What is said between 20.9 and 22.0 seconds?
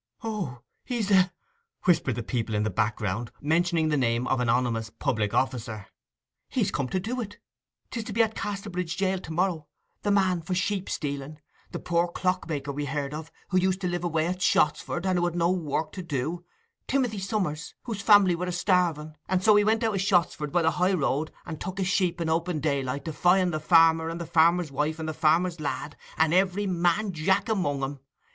road, and took a